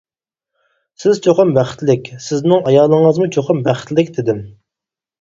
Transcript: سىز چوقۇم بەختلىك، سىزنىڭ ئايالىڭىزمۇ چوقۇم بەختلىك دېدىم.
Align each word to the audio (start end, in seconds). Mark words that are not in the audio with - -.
سىز 1.03 1.19
چوقۇم 1.27 1.53
بەختلىك، 1.59 2.11
سىزنىڭ 2.31 2.65
ئايالىڭىزمۇ 2.73 3.31
چوقۇم 3.39 3.65
بەختلىك 3.71 4.15
دېدىم. 4.21 4.45